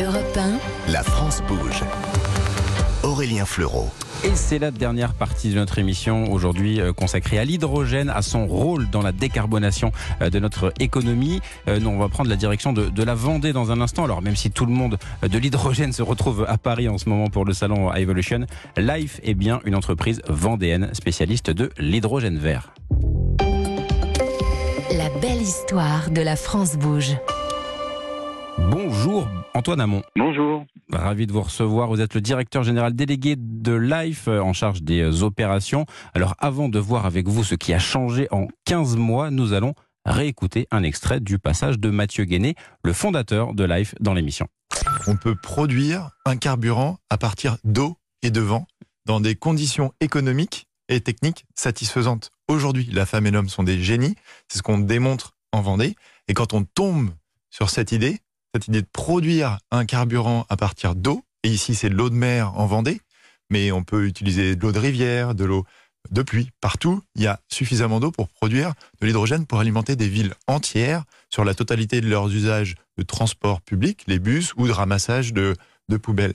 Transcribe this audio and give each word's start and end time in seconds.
Europe 0.00 0.36
1, 0.36 0.92
La 0.92 1.02
France 1.02 1.42
bouge. 1.48 1.82
Aurélien 3.02 3.44
Fleureau. 3.44 3.88
Et 4.22 4.34
c'est 4.34 4.58
la 4.58 4.70
dernière 4.70 5.12
partie 5.12 5.50
de 5.50 5.56
notre 5.56 5.78
émission 5.78 6.30
aujourd'hui 6.32 6.80
euh, 6.80 6.92
consacrée 6.92 7.38
à 7.38 7.44
l'hydrogène, 7.44 8.08
à 8.08 8.22
son 8.22 8.46
rôle 8.46 8.88
dans 8.90 9.02
la 9.02 9.10
décarbonation 9.12 9.90
euh, 10.22 10.30
de 10.30 10.38
notre 10.38 10.72
économie. 10.78 11.40
Euh, 11.66 11.80
Nous, 11.80 11.88
on 11.88 11.98
va 11.98 12.08
prendre 12.08 12.30
la 12.30 12.36
direction 12.36 12.72
de, 12.72 12.88
de 12.88 13.02
la 13.02 13.14
Vendée 13.14 13.52
dans 13.52 13.72
un 13.72 13.80
instant. 13.80 14.04
Alors, 14.04 14.22
même 14.22 14.36
si 14.36 14.50
tout 14.52 14.66
le 14.66 14.72
monde 14.72 14.98
de 15.22 15.38
l'hydrogène 15.38 15.92
se 15.92 16.02
retrouve 16.02 16.44
à 16.48 16.58
Paris 16.58 16.88
en 16.88 16.98
ce 16.98 17.08
moment 17.08 17.28
pour 17.28 17.44
le 17.44 17.52
salon 17.52 17.92
Evolution, 17.92 18.46
Life 18.76 19.20
est 19.24 19.34
bien 19.34 19.60
une 19.64 19.74
entreprise 19.74 20.22
vendéenne 20.28 20.90
spécialiste 20.92 21.50
de 21.50 21.70
l'hydrogène 21.78 22.38
vert. 22.38 22.72
la 24.92 25.08
belle 25.20 25.42
histoire 25.42 26.10
de 26.10 26.22
la 26.22 26.36
France 26.36 26.76
bouge. 26.76 27.16
Bonjour 28.58 29.28
Antoine 29.58 29.80
Hamon. 29.80 30.04
Bonjour. 30.14 30.64
Ravi 30.92 31.26
de 31.26 31.32
vous 31.32 31.42
recevoir. 31.42 31.88
Vous 31.88 32.00
êtes 32.00 32.14
le 32.14 32.20
directeur 32.20 32.62
général 32.62 32.94
délégué 32.94 33.34
de 33.36 33.72
Life 33.72 34.28
euh, 34.28 34.38
en 34.38 34.52
charge 34.52 34.82
des 34.84 35.00
euh, 35.00 35.24
opérations. 35.24 35.84
Alors 36.14 36.36
avant 36.38 36.68
de 36.68 36.78
voir 36.78 37.06
avec 37.06 37.26
vous 37.26 37.42
ce 37.42 37.56
qui 37.56 37.74
a 37.74 37.80
changé 37.80 38.28
en 38.30 38.46
15 38.66 38.96
mois, 38.96 39.32
nous 39.32 39.54
allons 39.54 39.74
réécouter 40.04 40.68
un 40.70 40.84
extrait 40.84 41.18
du 41.18 41.40
passage 41.40 41.80
de 41.80 41.90
Mathieu 41.90 42.22
Guéné, 42.22 42.54
le 42.84 42.92
fondateur 42.92 43.52
de 43.52 43.64
Life 43.64 43.96
dans 43.98 44.14
l'émission. 44.14 44.46
on 45.08 45.16
peut 45.16 45.34
produire 45.34 46.10
un 46.24 46.36
carburant 46.36 46.98
à 47.10 47.18
partir 47.18 47.56
d'eau 47.64 47.96
et 48.22 48.30
de 48.30 48.40
vent 48.40 48.64
dans 49.06 49.18
des 49.18 49.34
conditions 49.34 49.92
économiques 49.98 50.68
et 50.88 51.00
techniques 51.00 51.46
satisfaisantes. 51.56 52.30
Aujourd'hui, 52.46 52.88
la 52.92 53.06
femme 53.06 53.26
et 53.26 53.32
l'homme 53.32 53.48
sont 53.48 53.64
des 53.64 53.80
génies, 53.82 54.14
c'est 54.46 54.58
ce 54.58 54.62
qu'on 54.62 54.78
démontre 54.78 55.34
en 55.50 55.62
Vendée. 55.62 55.96
Et 56.28 56.34
quand 56.34 56.54
on 56.54 56.62
tombe 56.62 57.10
sur 57.50 57.70
cette 57.70 57.90
idée, 57.90 58.20
cette 58.54 58.68
idée 58.68 58.82
de 58.82 58.88
produire 58.92 59.58
un 59.70 59.84
carburant 59.84 60.46
à 60.48 60.56
partir 60.56 60.94
d'eau, 60.94 61.22
et 61.42 61.48
ici 61.48 61.74
c'est 61.74 61.90
de 61.90 61.94
l'eau 61.94 62.10
de 62.10 62.14
mer 62.14 62.58
en 62.58 62.66
Vendée, 62.66 63.00
mais 63.50 63.72
on 63.72 63.84
peut 63.84 64.06
utiliser 64.06 64.56
de 64.56 64.62
l'eau 64.62 64.72
de 64.72 64.78
rivière, 64.78 65.34
de 65.34 65.44
l'eau 65.44 65.64
de 66.10 66.22
pluie, 66.22 66.50
partout, 66.60 67.02
il 67.16 67.22
y 67.22 67.26
a 67.26 67.40
suffisamment 67.48 68.00
d'eau 68.00 68.10
pour 68.10 68.28
produire 68.28 68.72
de 69.00 69.06
l'hydrogène 69.06 69.46
pour 69.46 69.60
alimenter 69.60 69.96
des 69.96 70.08
villes 70.08 70.32
entières 70.46 71.04
sur 71.28 71.44
la 71.44 71.54
totalité 71.54 72.00
de 72.00 72.08
leurs 72.08 72.28
usages 72.28 72.76
de 72.96 73.02
transport 73.02 73.60
public, 73.60 74.04
les 74.06 74.18
bus 74.18 74.54
ou 74.56 74.66
de 74.66 74.72
ramassage 74.72 75.32
de, 75.32 75.54
de 75.88 75.96
poubelles. 75.96 76.34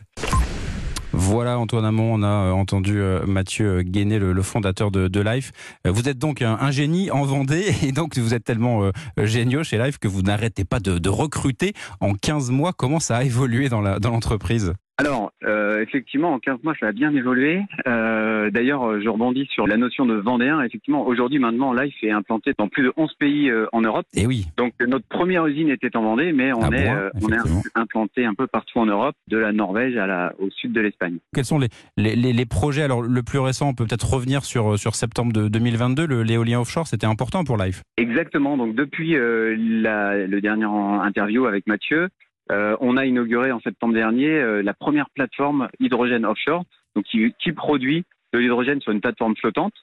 Voilà 1.15 1.59
Antoine 1.59 1.85
Hamon, 1.85 2.15
on 2.15 2.23
a 2.23 2.27
euh, 2.27 2.51
entendu 2.51 2.99
euh, 2.99 3.23
Mathieu 3.27 3.83
Guéné, 3.83 4.17
le, 4.17 4.41
fondateur 4.41 4.89
de, 4.89 5.21
Life. 5.21 5.51
Euh, 5.85 5.91
Vous 5.91 6.09
êtes 6.09 6.17
donc 6.17 6.41
un, 6.41 6.71
génie 6.71 7.11
en 7.11 7.23
Vendée 7.23 7.71
et 7.83 7.91
donc 7.91 8.17
vous 8.17 8.33
êtes 8.33 8.43
tellement 8.43 8.83
euh, 8.83 8.91
géniaux 9.19 9.63
chez 9.63 9.77
Life 9.77 9.99
que 9.99 10.07
vous 10.07 10.23
n'arrêtez 10.23 10.65
pas 10.65 10.79
de, 10.79 11.09
recruter. 11.09 11.73
En 11.99 12.15
15 12.15 12.49
mois, 12.49 12.73
comment 12.73 12.99
ça 12.99 13.17
a 13.17 13.23
évolué 13.23 13.69
dans 13.69 13.81
l'entreprise? 13.81 14.73
Alors, 14.99 15.31
euh, 15.43 15.81
effectivement, 15.81 16.33
en 16.33 16.39
15 16.39 16.59
mois, 16.63 16.75
ça 16.79 16.87
a 16.87 16.91
bien 16.91 17.13
évolué. 17.15 17.61
Euh, 17.87 18.51
D'ailleurs, 18.51 19.01
je 19.01 19.09
rebondis 19.09 19.47
sur 19.51 19.65
la 19.65 19.75
notion 19.77 20.05
de 20.05 20.13
Vendéen. 20.13 20.61
Effectivement, 20.61 21.05
aujourd'hui, 21.07 21.39
maintenant, 21.39 21.73
Life 21.73 21.95
est 22.03 22.11
implanté 22.11 22.51
dans 22.57 22.67
plus 22.67 22.83
de 22.83 22.93
11 22.95 23.11
pays 23.15 23.49
euh, 23.49 23.65
en 23.71 23.81
Europe. 23.81 24.05
Eh 24.15 24.27
oui, 24.27 24.45
Donc, 24.57 24.73
notre 24.87 25.07
première 25.07 25.47
usine 25.47 25.69
était 25.69 25.95
en 25.97 26.03
Vendée, 26.03 26.31
mais 26.31 26.53
on, 26.53 26.61
À 26.61 26.69
est, 26.75 26.91
on 27.21 27.81
implanté 27.81 28.25
un 28.25 28.35
peu 28.35 28.45
partout 28.45 28.77
en 28.79 28.85
Europe, 28.85 29.15
de 29.29 29.37
la 29.37 29.51
Norvège 29.51 29.97
à 29.97 30.05
la, 30.05 30.33
au 30.39 30.49
sud 30.51 30.73
de 30.73 30.81
l'Espagne. 30.81 31.17
quels 31.33 31.45
sont 31.45 31.59
les, 31.59 31.69
les, 31.97 32.45
projets? 32.45 32.83
Alors 32.83 33.01
le 33.01 33.23
plus 33.23 33.39
récent, 33.39 33.69
on 33.69 33.73
peut 33.73 33.85
peut-être 33.85 34.13
revenir 34.13 34.45
sur, 34.45 34.77
sur 34.77 34.93
septembre 34.95 35.33
de 35.33 35.47
2022, 35.47 36.05
le- 36.05 36.23
l'éolien 36.23 36.59
offshore, 36.59 36.87
c'était 36.87 37.07
important 37.07 37.43
pour 37.43 37.57
Life. 37.57 37.81
Exactement. 37.97 38.57
Donc, 38.57 38.75
depuis 38.75 39.15
la, 39.17 40.27
le 40.27 40.41
dernier 40.41 40.65
interview 40.65 41.45
avec 41.45 41.65
Mathieu, 41.67 42.09
euh, 42.53 42.77
on 42.79 42.97
a 42.97 43.05
inauguré 43.05 43.51
en 43.51 43.59
septembre 43.59 43.93
dernier 43.93 44.29
euh, 44.29 44.61
la 44.61 44.73
première 44.73 45.09
plateforme 45.09 45.69
hydrogène 45.79 46.25
offshore, 46.25 46.63
donc 46.95 47.05
qui, 47.05 47.33
qui 47.39 47.51
produit 47.51 48.05
de 48.31 48.39
l'hydrogène 48.39 48.81
sur 48.81 48.91
une 48.91 49.01
plateforme 49.01 49.35
flottante, 49.35 49.73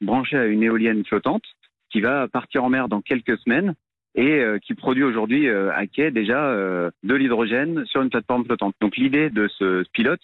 branchée 0.00 0.38
à 0.38 0.46
une 0.46 0.62
éolienne 0.62 1.04
flottante, 1.04 1.42
qui 1.90 2.00
va 2.00 2.28
partir 2.28 2.64
en 2.64 2.68
mer 2.68 2.88
dans 2.88 3.00
quelques 3.00 3.38
semaines 3.38 3.74
et 4.14 4.40
euh, 4.40 4.58
qui 4.58 4.74
produit 4.74 5.04
aujourd'hui 5.04 5.48
à 5.48 5.86
quai 5.86 6.10
déjà 6.10 6.54
de 6.54 7.14
l'hydrogène 7.14 7.84
sur 7.86 8.02
une 8.02 8.10
plateforme 8.10 8.44
flottante. 8.44 8.74
Donc, 8.80 8.96
l'idée 8.96 9.30
de 9.30 9.48
ce 9.48 9.84
pilote, 9.92 10.20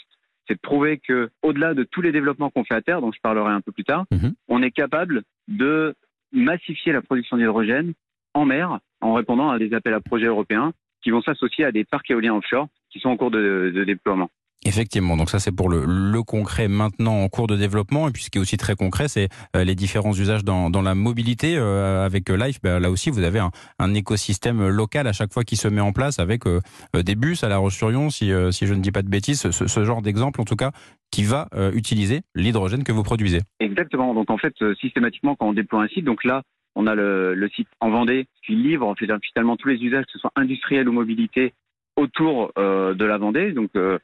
c'est 0.46 0.54
de 0.54 0.60
prouver 0.60 0.98
que, 0.98 1.30
au-delà 1.42 1.74
de 1.74 1.82
tous 1.82 2.02
les 2.02 2.12
développements 2.12 2.50
qu'on 2.50 2.64
fait 2.64 2.74
à 2.74 2.82
terre, 2.82 3.00
dont 3.00 3.12
je 3.12 3.20
parlerai 3.20 3.52
un 3.52 3.60
peu 3.60 3.72
plus 3.72 3.84
tard, 3.84 4.04
Mhm. 4.12 4.34
on 4.48 4.62
est 4.62 4.70
capable 4.70 5.22
de 5.48 5.94
massifier 6.32 6.92
la 6.92 7.02
production 7.02 7.36
d'hydrogène 7.36 7.94
en 8.34 8.44
mer 8.44 8.78
en 9.00 9.14
répondant 9.14 9.50
à 9.50 9.58
des 9.58 9.74
appels 9.74 9.94
à 9.94 10.00
projets 10.00 10.26
européens 10.26 10.72
qui 11.06 11.12
vont 11.12 11.22
s'associer 11.22 11.64
à 11.64 11.70
des 11.70 11.84
parcs 11.84 12.10
éoliens 12.10 12.34
offshore 12.34 12.66
qui 12.90 12.98
sont 12.98 13.10
en 13.10 13.16
cours 13.16 13.30
de, 13.30 13.70
de 13.72 13.84
déploiement. 13.84 14.28
Effectivement, 14.64 15.16
donc 15.16 15.30
ça 15.30 15.38
c'est 15.38 15.52
pour 15.52 15.68
le, 15.68 15.84
le 15.86 16.22
concret 16.24 16.66
maintenant 16.66 17.22
en 17.22 17.28
cours 17.28 17.46
de 17.46 17.54
développement 17.54 18.08
et 18.08 18.10
puis 18.10 18.24
ce 18.24 18.30
qui 18.30 18.38
est 18.38 18.40
aussi 18.40 18.56
très 18.56 18.74
concret 18.74 19.06
c'est 19.06 19.28
euh, 19.54 19.62
les 19.62 19.76
différents 19.76 20.12
usages 20.12 20.42
dans, 20.42 20.68
dans 20.68 20.82
la 20.82 20.96
mobilité 20.96 21.56
euh, 21.56 22.04
avec 22.04 22.28
euh, 22.28 22.36
Life. 22.36 22.58
Ben, 22.60 22.80
là 22.80 22.90
aussi 22.90 23.10
vous 23.10 23.22
avez 23.22 23.38
un, 23.38 23.52
un 23.78 23.94
écosystème 23.94 24.66
local 24.66 25.06
à 25.06 25.12
chaque 25.12 25.32
fois 25.32 25.44
qui 25.44 25.54
se 25.54 25.68
met 25.68 25.80
en 25.80 25.92
place 25.92 26.18
avec 26.18 26.44
euh, 26.48 26.60
des 26.92 27.14
bus 27.14 27.44
à 27.44 27.48
La 27.48 27.58
Roche-sur-Yon 27.58 28.10
si, 28.10 28.32
euh, 28.32 28.50
si 28.50 28.66
je 28.66 28.74
ne 28.74 28.80
dis 28.80 28.90
pas 28.90 29.02
de 29.02 29.08
bêtises, 29.08 29.48
ce, 29.48 29.68
ce 29.68 29.84
genre 29.84 30.02
d'exemple 30.02 30.40
en 30.40 30.44
tout 30.44 30.56
cas 30.56 30.72
qui 31.12 31.22
va 31.22 31.48
utiliser 31.72 32.22
l'hydrogène 32.34 32.82
que 32.82 32.90
vous 32.90 33.04
produisez. 33.04 33.40
Exactement. 33.60 34.12
Donc 34.12 34.28
en 34.28 34.38
fait, 34.38 34.54
systématiquement, 34.80 35.36
quand 35.36 35.46
on 35.48 35.52
déploie 35.52 35.84
un 35.84 35.88
site, 35.88 36.04
donc 36.04 36.24
là, 36.24 36.42
on 36.76 36.86
a 36.86 36.94
le, 36.94 37.48
site 37.54 37.68
en 37.80 37.90
Vendée 37.90 38.26
qui 38.44 38.54
livre 38.54 38.94
finalement 39.22 39.56
tous 39.56 39.68
les 39.68 39.82
usages, 39.82 40.04
que 40.04 40.12
ce 40.12 40.18
soit 40.18 40.32
industriels 40.36 40.88
ou 40.88 40.92
mobilité, 40.92 41.54
autour 41.96 42.52
euh, 42.58 42.94
de 42.94 43.04
la 43.04 43.16
Vendée, 43.16 43.52
donc 43.52 43.70
euh, 43.76 43.98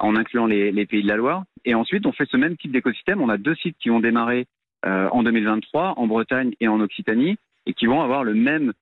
en 0.00 0.16
incluant 0.16 0.46
les, 0.46 0.86
pays 0.86 1.04
de 1.04 1.08
la 1.08 1.16
Loire. 1.16 1.44
Et 1.64 1.74
ensuite, 1.74 2.04
on 2.04 2.12
fait 2.12 2.28
ce 2.28 2.36
même 2.36 2.56
type 2.56 2.72
d'écosystème. 2.72 3.22
On 3.22 3.28
a 3.28 3.38
deux 3.38 3.54
sites 3.54 3.76
qui 3.78 3.88
vont 3.88 4.00
démarrer 4.00 4.46
euh, 4.84 5.08
en 5.10 5.22
2023, 5.22 5.94
en 5.96 6.06
Bretagne 6.08 6.52
et 6.60 6.66
en 6.66 6.80
Occitanie, 6.80 7.36
et 7.64 7.72
qui 7.72 7.86
vont 7.86 8.02
avoir 8.02 8.24
le 8.24 8.34
même 8.34 8.72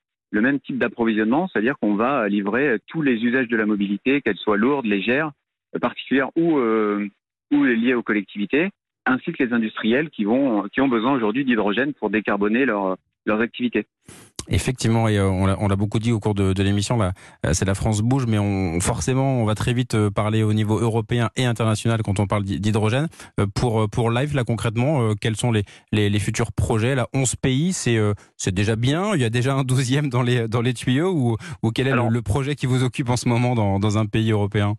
type 0.61 0.79
d'approvisionnement, 0.79 1.47
c'est-à-dire 1.49 1.79
qu'on 1.79 1.95
va 1.95 2.27
livrer 2.29 2.79
tous 2.87 3.03
les 3.03 3.23
usages 3.23 3.49
de 3.49 3.57
la 3.57 3.67
mobilité, 3.67 4.23
qu'elles 4.23 4.37
soient 4.37 4.57
lourdes, 4.57 4.87
légères, 4.87 5.33
particulières 5.81 6.31
ou 6.37 6.59
liées 7.53 7.95
aux 7.95 8.03
collectivités 8.03 8.71
ainsi 9.07 9.33
que 9.33 9.43
les 9.43 9.53
industriels 9.53 10.09
qui 10.09 10.25
qui 10.25 10.81
ont 10.81 10.89
besoin 10.89 11.13
aujourd'hui 11.13 11.45
d'hydrogène 11.45 11.93
pour 11.93 12.09
décarboner 12.09 12.65
leur, 12.65 12.97
leurs 13.27 13.41
activités. 13.41 13.87
Effectivement, 14.49 15.09
et 15.09 15.17
euh, 15.17 15.27
on 15.31 15.47
l'a- 15.47 15.77
beaucoup 15.77 15.99
dit 15.99 16.13
au 16.13 16.21
cours 16.21 16.35
de, 16.35 16.53
de 16.53 16.63
l'émission, 16.63 16.99
là, 16.99 17.13
euh, 17.47 17.55
c'est 17.55 17.65
la 17.65 17.75
France 17.75 18.03
bouge, 18.03 18.27
mais 18.29 18.39
on, 18.39 18.79
forcément, 18.81 19.41
on 19.41 19.47
va 19.47 19.55
très 19.55 19.73
vite 19.73 19.95
euh, 19.95 20.11
parler 20.11 20.43
au 20.43 20.53
niveau 20.53 20.79
européen 20.79 21.31
et 21.37 21.47
international 21.47 22.03
quand 22.05 22.21
on 22.21 22.27
parle 22.27 22.43
d'hy- 22.45 22.61
d'hydrogène. 22.61 23.09
Pour, 23.55 23.89
pour 23.89 24.11
Live, 24.11 24.35
là, 24.37 24.45
concrètement, 24.45 25.15
quels 25.19 25.37
sont 25.37 25.51
les, 25.51 25.63
les, 25.93 26.11
les 26.11 26.19
futurs 26.19 26.53
projets? 26.53 26.95
Là, 26.95 27.09
11 27.15 27.37
pays, 27.37 27.73
c'est 27.73 27.99
c'est 28.37 28.53
déjà 28.55 28.77
bien? 28.77 29.15
Il 29.15 29.23
y 29.23 29.25
a 29.25 29.31
déjà 29.31 29.55
un 29.55 29.63
12e 29.63 30.11
dans 30.11 30.23
les, 30.23 30.47
dans 30.47 30.61
les 30.61 30.75
tuyaux? 30.75 31.11
Ou, 31.13 31.37
ou 31.63 31.71
quel 31.71 31.87
est 31.87 31.91
le- 31.91 31.95
Alors- 31.95 32.11
le, 32.11 32.21
projet 32.21 32.55
qui 32.55 32.67
vous 32.67 32.85
occupe 32.85 33.09
en 33.09 33.17
ce 33.17 33.29
moment 33.31 33.55
dans, 33.55 33.79
dans 33.79 33.97
un 33.97 34.05
pays 34.05 34.31
européen? 34.33 34.75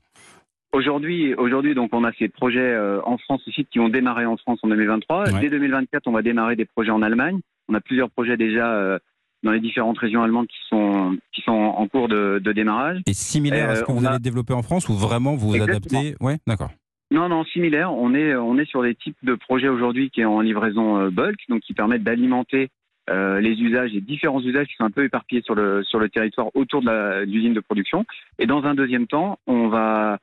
Aujourd'hui, 0.73 1.33
aujourd'hui, 1.35 1.73
donc 1.73 1.89
on 1.93 2.03
a 2.03 2.11
ces 2.19 2.27
projets 2.27 2.77
en 3.05 3.17
France 3.17 3.41
aussi 3.47 3.65
qui 3.65 3.79
vont 3.79 3.89
démarrer 3.89 4.25
en 4.25 4.37
France 4.37 4.59
en 4.61 4.67
2023. 4.67 5.31
Ouais. 5.31 5.39
Dès 5.41 5.49
2024, 5.49 6.03
on 6.07 6.11
va 6.11 6.21
démarrer 6.21 6.55
des 6.55 6.65
projets 6.65 6.91
en 6.91 7.01
Allemagne. 7.01 7.39
On 7.69 7.73
a 7.73 7.81
plusieurs 7.81 8.09
projets 8.09 8.37
déjà 8.37 8.73
euh, 8.73 8.99
dans 9.43 9.51
les 9.51 9.59
différentes 9.59 9.97
régions 9.97 10.23
allemandes 10.23 10.47
qui 10.47 10.57
sont 10.69 11.17
qui 11.33 11.41
sont 11.41 11.51
en 11.51 11.87
cours 11.87 12.07
de, 12.07 12.39
de 12.43 12.51
démarrage. 12.51 13.01
Et 13.07 13.13
similaire 13.13 13.69
à 13.69 13.75
ce 13.75 13.81
Euh, 13.81 13.85
que 13.85 13.91
vous 13.91 14.05
a- 14.05 14.09
allez 14.11 14.19
développer 14.19 14.53
en 14.53 14.63
France 14.63 14.89
ou 14.89 14.93
vraiment 14.93 15.35
vous 15.35 15.49
vous 15.49 15.55
Exactement. 15.55 15.99
adaptez? 16.01 16.15
Ouais, 16.23 16.37
d'accord. 16.47 16.71
Non, 17.11 17.29
non, 17.29 17.43
similaire. 17.45 17.93
On 17.93 18.15
est, 18.15 18.35
on 18.35 18.57
est 18.57 18.65
sur 18.65 18.81
des 18.81 18.95
types 18.95 19.17
de 19.23 19.35
projets 19.35 19.67
aujourd'hui 19.67 20.09
qui 20.09 20.21
est 20.21 20.25
en 20.25 20.41
livraison 20.41 20.97
euh, 20.97 21.09
bulk, 21.11 21.39
donc 21.49 21.61
qui 21.61 21.73
permettent 21.73 22.03
d'alimenter 22.03 22.69
euh, 23.11 23.39
les 23.39 23.51
usages, 23.61 23.91
les 23.91 24.01
différents 24.01 24.41
usages 24.41 24.65
qui 24.67 24.73
sont 24.75 24.85
un 24.85 24.89
peu 24.91 25.03
éparpillés 25.03 25.43
sur 25.43 25.53
le, 25.53 25.83
sur 25.83 25.99
le 25.99 26.09
territoire 26.09 26.47
autour 26.55 26.81
de 26.81 27.23
l'usine 27.25 27.53
de 27.53 27.59
production. 27.59 28.05
Et 28.39 28.47
dans 28.47 28.63
un 28.63 28.73
deuxième 28.73 29.05
temps, 29.05 29.37
on 29.45 29.67
va 29.67 30.17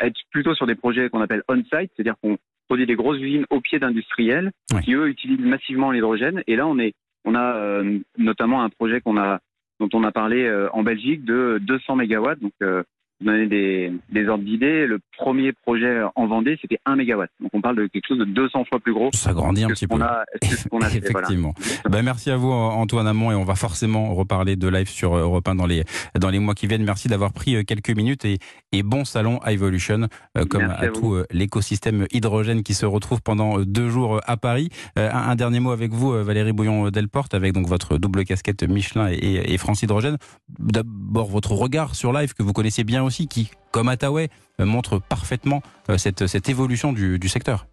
être 0.00 0.18
plutôt 0.30 0.54
sur 0.54 0.66
des 0.66 0.74
projets 0.74 1.08
qu'on 1.08 1.22
appelle 1.22 1.42
on-site, 1.48 1.90
c'est-à-dire 1.96 2.16
qu'on 2.22 2.36
produit 2.68 2.86
des 2.86 2.94
grosses 2.94 3.18
usines 3.18 3.46
au 3.50 3.60
pied 3.60 3.78
d'industriels 3.78 4.52
qui, 4.84 4.94
eux, 4.94 5.08
utilisent 5.08 5.40
massivement 5.40 5.90
l'hydrogène. 5.90 6.42
Et 6.46 6.56
là, 6.56 6.66
on, 6.66 6.78
est, 6.78 6.92
on 7.24 7.34
a 7.34 7.56
euh, 7.56 7.98
notamment 8.18 8.62
un 8.62 8.68
projet 8.68 9.00
qu'on 9.00 9.16
a, 9.16 9.40
dont 9.80 9.88
on 9.94 10.04
a 10.04 10.12
parlé 10.12 10.44
euh, 10.44 10.68
en 10.72 10.82
Belgique 10.82 11.24
de 11.24 11.58
200 11.62 11.96
mégawatts, 11.96 12.40
donc 12.40 12.52
euh, 12.62 12.82
donner 13.20 13.46
des, 13.46 13.92
des 14.12 14.28
ordres 14.28 14.44
d'idées, 14.44 14.86
le 14.86 15.00
premier 15.16 15.52
projet 15.52 16.02
en 16.14 16.26
Vendée, 16.26 16.58
c'était 16.60 16.78
1 16.84 16.96
mégawatt. 16.96 17.30
Donc 17.40 17.50
on 17.52 17.60
parle 17.60 17.76
de 17.76 17.86
quelque 17.86 18.06
chose 18.06 18.18
de 18.18 18.24
200 18.24 18.64
fois 18.66 18.78
plus 18.80 18.92
gros 18.92 19.10
Ça 19.12 19.32
grandit 19.32 19.64
un 19.64 19.68
petit 19.68 19.86
peu. 19.86 20.00
a, 20.00 20.24
que 20.40 20.46
ce 20.48 20.68
qu'on 20.68 20.80
a 20.80 20.88
fait. 20.88 21.00
Voilà. 21.10 21.26
Effectivement. 21.26 21.54
Ben, 21.90 22.02
merci 22.02 22.30
à 22.30 22.36
vous 22.36 22.50
Antoine 22.50 23.06
Hamon 23.06 23.32
et 23.32 23.34
on 23.34 23.44
va 23.44 23.54
forcément 23.54 24.14
reparler 24.14 24.56
de 24.56 24.68
live 24.68 24.88
sur 24.88 25.16
Europe 25.16 25.48
1 25.48 25.54
dans 25.56 25.66
les, 25.66 25.84
dans 26.18 26.30
les 26.30 26.38
mois 26.38 26.54
qui 26.54 26.66
viennent. 26.66 26.84
Merci 26.84 27.08
d'avoir 27.08 27.32
pris 27.32 27.56
euh, 27.56 27.62
quelques 27.62 27.90
minutes 27.90 28.24
et, 28.24 28.38
et 28.72 28.82
bon 28.82 29.04
salon 29.04 29.38
à 29.38 29.52
Evolution 29.52 30.08
euh, 30.36 30.44
comme 30.44 30.66
Merci 30.66 30.84
à, 30.84 30.88
tout 30.88 31.14
euh, 31.14 31.26
l'écosystème 31.30 32.06
hydrogène 32.12 32.62
qui 32.62 32.74
se 32.74 32.86
retrouve 32.86 33.22
pendant 33.22 33.58
euh, 33.58 33.64
deux 33.64 33.88
jours 33.88 34.16
euh, 34.16 34.20
à 34.26 34.36
Paris. 34.36 34.68
Euh, 34.98 35.10
un, 35.12 35.30
un 35.30 35.36
dernier 35.36 35.60
mot 35.60 35.70
avec 35.70 35.92
vous 35.92 36.12
euh, 36.12 36.22
Valérie 36.22 36.52
Bouillon-Delporte 36.52 37.34
avec 37.34 37.52
donc 37.52 37.66
votre 37.66 37.98
double 37.98 38.24
casquette 38.24 38.62
Michelin 38.62 39.08
et, 39.10 39.52
et 39.52 39.58
France 39.58 39.82
Hydrogène. 39.82 40.18
D'abord 40.58 41.28
votre 41.28 41.52
regard 41.52 41.94
sur 41.94 42.12
live 42.12 42.34
que 42.34 42.42
vous 42.42 42.52
connaissez 42.52 42.84
bien 42.84 43.07
qui, 43.10 43.50
comme 43.70 43.88
Attaway, 43.88 44.28
montre 44.58 44.98
parfaitement 44.98 45.62
cette, 45.96 46.26
cette 46.26 46.48
évolution 46.48 46.92
du, 46.92 47.28
secteur. 47.28 47.66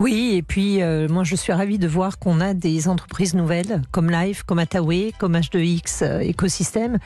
Oui, 0.00 0.32
et 0.34 0.42
puis 0.42 0.82
euh, 0.82 1.08
moi 1.08 1.24
je 1.24 1.34
suis 1.36 1.52
ravie 1.52 1.78
de 1.78 1.88
voir 1.88 2.18
qu'on 2.18 2.40
a 2.40 2.52
des 2.52 2.88
entreprises 2.88 3.34
nouvelles 3.34 3.82
comme 3.90 4.10
Live, 4.10 4.44
comme 4.44 4.58
Attaway, 4.58 5.12
comme 5.18 5.36
H2X 5.36 6.02
euh, 6.02 6.20
Écosystème 6.20 6.98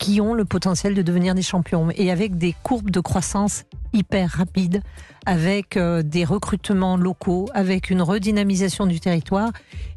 qui 0.00 0.20
ont 0.20 0.32
le 0.32 0.46
potentiel 0.46 0.94
de 0.94 1.02
devenir 1.02 1.34
des 1.34 1.42
champions 1.42 1.90
et 1.94 2.10
avec 2.10 2.38
des 2.38 2.54
courbes 2.62 2.90
de 2.90 3.00
croissance 3.00 3.64
hyper 3.92 4.30
rapides, 4.30 4.82
avec 5.26 5.76
euh, 5.76 6.02
des 6.02 6.24
recrutements 6.24 6.96
locaux, 6.96 7.48
avec 7.52 7.90
une 7.90 8.00
redynamisation 8.00 8.86
du 8.86 8.98
territoire. 8.98 9.50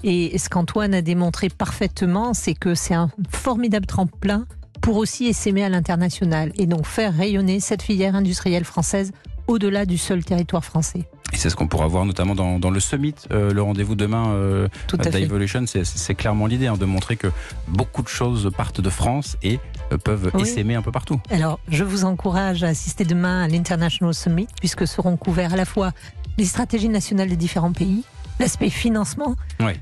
Et 0.03 0.37
ce 0.37 0.49
qu'Antoine 0.49 0.93
a 0.93 1.01
démontré 1.01 1.47
parfaitement, 1.47 2.33
c'est 2.33 2.53
que 2.53 2.75
c'est 2.75 2.93
un 2.93 3.09
formidable 3.29 3.85
tremplin 3.85 4.45
pour 4.83 4.97
aussi 4.97 5.27
essaimer 5.27 5.63
à 5.63 5.69
l'international 5.69 6.51
et 6.57 6.65
donc 6.65 6.85
faire 6.85 7.15
rayonner 7.15 7.61
cette 7.61 7.81
filière 7.81 8.15
industrielle 8.15 8.65
française 8.65 9.13
au-delà 9.47 9.85
du 9.85 9.97
seul 9.97 10.25
territoire 10.25 10.65
français. 10.65 11.05
Et 11.31 11.37
c'est 11.37 11.49
ce 11.49 11.55
qu'on 11.55 11.67
pourra 11.67 11.87
voir 11.87 12.05
notamment 12.05 12.35
dans, 12.35 12.59
dans 12.59 12.69
le 12.69 12.81
summit, 12.81 13.15
euh, 13.31 13.53
le 13.53 13.61
rendez-vous 13.61 13.95
demain 13.95 14.33
euh, 14.33 14.67
d'Evolution. 14.91 15.63
C'est 15.65 16.15
clairement 16.15 16.47
l'idée 16.47 16.67
hein, 16.67 16.75
de 16.75 16.83
montrer 16.83 17.15
que 17.15 17.27
beaucoup 17.69 18.03
de 18.03 18.09
choses 18.09 18.51
partent 18.55 18.81
de 18.81 18.89
France 18.89 19.37
et 19.41 19.57
euh, 19.93 19.97
peuvent 19.97 20.29
oui. 20.33 20.41
essaimer 20.41 20.75
un 20.75 20.81
peu 20.81 20.91
partout. 20.91 21.19
Alors, 21.29 21.61
je 21.69 21.85
vous 21.85 22.03
encourage 22.03 22.65
à 22.65 22.67
assister 22.67 23.05
demain 23.05 23.41
à 23.41 23.47
l'International 23.47 24.13
Summit, 24.13 24.47
puisque 24.59 24.85
seront 24.85 25.15
couverts 25.15 25.53
à 25.53 25.57
la 25.57 25.65
fois 25.65 25.93
les 26.37 26.45
stratégies 26.45 26.89
nationales 26.89 27.29
des 27.29 27.37
différents 27.37 27.73
pays, 27.73 28.03
l'aspect 28.41 28.69
financement, 28.69 29.35
oui. 29.61 29.73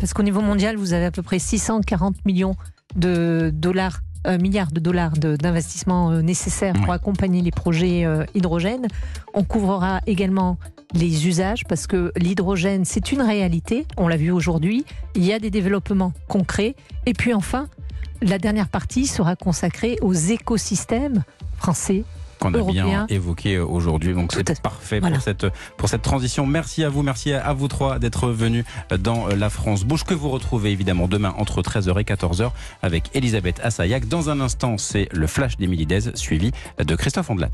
parce 0.00 0.14
qu'au 0.14 0.22
niveau 0.22 0.40
mondial, 0.40 0.76
vous 0.76 0.94
avez 0.94 1.04
à 1.04 1.10
peu 1.10 1.22
près 1.22 1.38
640 1.38 2.24
millions 2.24 2.56
de 2.96 3.50
dollars 3.52 4.00
milliards 4.38 4.72
de 4.72 4.80
dollars 4.80 5.12
d'investissement 5.12 6.10
euh, 6.10 6.22
nécessaires 6.22 6.74
pour 6.74 6.92
accompagner 6.92 7.42
les 7.42 7.50
projets 7.50 8.04
euh, 8.04 8.24
hydrogène. 8.34 8.88
On 9.34 9.44
couvrira 9.44 10.00
également 10.06 10.58
les 10.94 11.26
usages 11.26 11.64
parce 11.68 11.86
que 11.86 12.12
l'hydrogène, 12.16 12.84
c'est 12.84 13.12
une 13.12 13.22
réalité. 13.22 13.86
On 13.96 14.08
l'a 14.08 14.16
vu 14.16 14.30
aujourd'hui. 14.30 14.84
Il 15.14 15.24
y 15.24 15.32
a 15.32 15.38
des 15.38 15.50
développements 15.50 16.12
concrets. 16.28 16.74
Et 17.06 17.12
puis 17.12 17.34
enfin, 17.34 17.68
la 18.22 18.38
dernière 18.38 18.68
partie 18.68 19.06
sera 19.06 19.36
consacrée 19.36 19.96
aux 20.02 20.14
écosystèmes 20.14 21.22
français, 21.56 22.04
qu'on 22.38 22.54
a 22.54 22.62
bien 22.62 23.06
évoqué 23.08 23.58
aujourd'hui. 23.58 24.14
Donc 24.14 24.32
c'est 24.32 24.60
parfait 24.60 25.00
voilà. 25.00 25.16
pour, 25.16 25.24
cette, 25.24 25.46
pour 25.76 25.88
cette 25.88 26.02
transition. 26.02 26.46
Merci 26.46 26.84
à 26.84 26.88
vous, 26.88 27.02
merci 27.02 27.32
à 27.32 27.52
vous 27.52 27.68
trois 27.68 27.98
d'être 27.98 28.28
venus 28.28 28.64
dans 28.98 29.28
la 29.28 29.50
France 29.50 29.84
Bouche, 29.84 30.04
que 30.04 30.14
vous 30.14 30.30
retrouvez 30.30 30.70
évidemment 30.70 31.08
demain 31.08 31.34
entre 31.38 31.62
13h 31.62 32.00
et 32.00 32.04
14h 32.04 32.50
avec 32.82 33.10
Elisabeth 33.14 33.60
Assayac. 33.62 34.08
Dans 34.08 34.30
un 34.30 34.40
instant, 34.40 34.78
c'est 34.78 35.08
le 35.12 35.26
flash 35.26 35.56
d'Émilie 35.56 35.86
Dez, 35.86 36.14
suivi 36.14 36.52
de 36.78 36.94
Christophe 36.94 37.30
Ondelat. 37.30 37.50